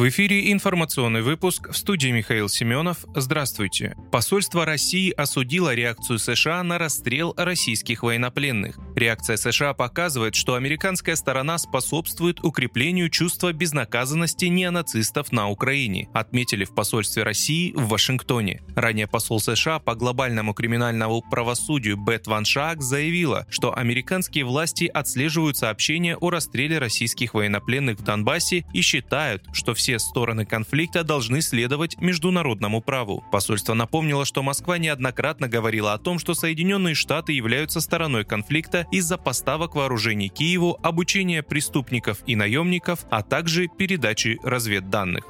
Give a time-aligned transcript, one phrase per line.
[0.00, 3.04] В эфире информационный выпуск в студии Михаил Семенов.
[3.14, 3.96] Здравствуйте.
[4.10, 8.78] Посольство России осудило реакцию США на расстрел российских военнопленных.
[8.96, 16.74] Реакция США показывает, что американская сторона способствует укреплению чувства безнаказанности неонацистов на Украине, отметили в
[16.74, 18.62] посольстве России в Вашингтоне.
[18.74, 25.56] Ранее посол США по глобальному криминальному правосудию Бет Ван Шаак заявила, что американские власти отслеживают
[25.56, 31.98] сообщения о расстреле российских военнопленных в Донбассе и считают, что все стороны конфликта должны следовать
[32.00, 33.24] международному праву.
[33.30, 39.16] Посольство напомнило, что Москва неоднократно говорила о том, что Соединенные Штаты являются стороной конфликта из-за
[39.18, 45.24] поставок вооружений Киеву, обучения преступников и наемников, а также передачи разведданных.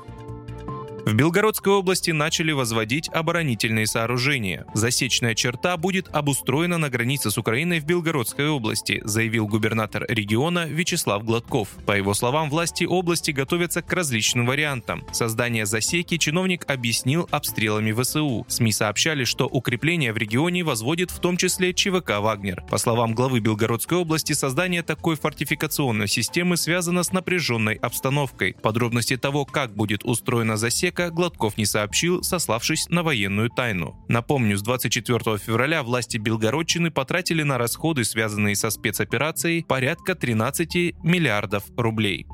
[1.07, 4.67] В Белгородской области начали возводить оборонительные сооружения.
[4.75, 11.25] Засечная черта будет обустроена на границе с Украиной в Белгородской области, заявил губернатор региона Вячеслав
[11.25, 11.69] Гладков.
[11.87, 15.05] По его словам, власти области готовятся к различным вариантам.
[15.11, 18.45] Создание засеки чиновник объяснил обстрелами ВСУ.
[18.49, 22.63] СМИ сообщали, что укрепление в регионе возводит в том числе ЧВК «Вагнер».
[22.71, 28.55] По словам главы Белгородской области, создание такой фортификационной системы связано с напряженной обстановкой.
[28.61, 33.97] Подробности того, как будет устроена засека, человека Гладков не сообщил, сославшись на военную тайну.
[34.09, 41.65] Напомню, с 24 февраля власти Белгородчины потратили на расходы, связанные со спецоперацией, порядка 13 миллиардов
[41.77, 42.27] рублей.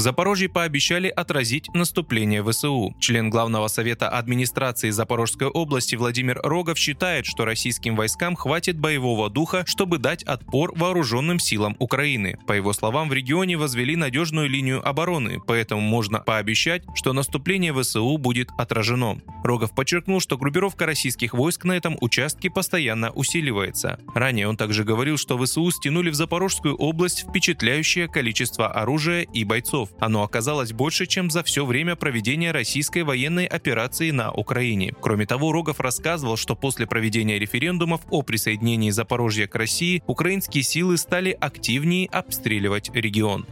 [0.00, 2.94] Запорожье пообещали отразить наступление ВСУ.
[3.00, 9.64] Член Главного совета администрации Запорожской области Владимир Рогов считает, что российским войскам хватит боевого духа,
[9.66, 12.38] чтобы дать отпор вооруженным силам Украины.
[12.46, 18.16] По его словам, в регионе возвели надежную линию обороны, поэтому можно пообещать, что наступление ВСУ
[18.18, 19.20] будет отражено.
[19.44, 23.98] Рогов подчеркнул, что группировка российских войск на этом участке постоянно усиливается.
[24.14, 29.87] Ранее он также говорил, что ВСУ стянули в Запорожскую область впечатляющее количество оружия и бойцов.
[29.98, 34.94] Оно оказалось больше, чем за все время проведения российской военной операции на Украине.
[35.00, 40.96] Кроме того, Рогов рассказывал, что после проведения референдумов о присоединении Запорожья к России украинские силы
[40.98, 43.46] стали активнее обстреливать регион.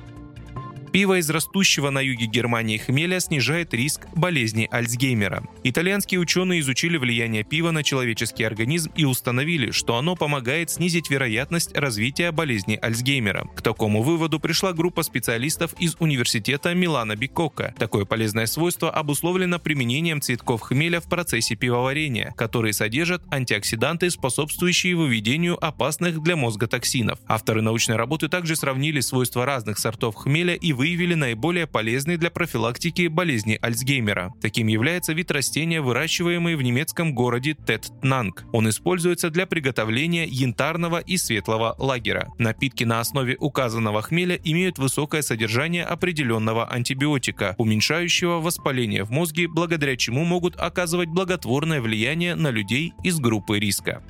[0.97, 5.47] Пиво из растущего на юге Германии хмеля снижает риск болезни Альцгеймера.
[5.63, 11.77] Итальянские ученые изучили влияние пива на человеческий организм и установили, что оно помогает снизить вероятность
[11.77, 13.47] развития болезни Альцгеймера.
[13.55, 17.75] К такому выводу пришла группа специалистов из университета Милана Бикока.
[17.79, 25.63] Такое полезное свойство обусловлено применением цветков хмеля в процессе пивоварения, которые содержат антиоксиданты, способствующие выведению
[25.63, 27.19] опасных для мозга токсинов.
[27.27, 32.31] Авторы научной работы также сравнили свойства разных сортов хмеля и выявили, выявили наиболее полезный для
[32.31, 34.33] профилактики болезни Альцгеймера.
[34.41, 38.45] Таким является вид растения, выращиваемый в немецком городе Теттнанг.
[38.53, 42.29] Он используется для приготовления янтарного и светлого лагера.
[42.39, 49.97] Напитки на основе указанного хмеля имеют высокое содержание определенного антибиотика, уменьшающего воспаление в мозге, благодаря
[49.97, 54.05] чему могут оказывать благотворное влияние на людей из группы риска.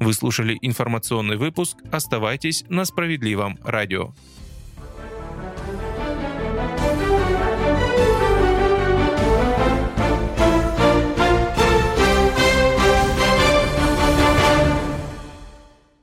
[0.00, 1.76] Вы слушали информационный выпуск.
[1.92, 4.14] Оставайтесь на справедливом радио.